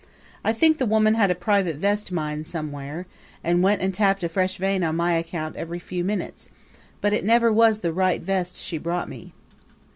[0.43, 3.05] I think the woman had a private vest mine somewhere,
[3.43, 6.49] and went and tapped a fresh vein on my account every few minutes;
[7.01, 9.33] but it never was the right vest she brought me.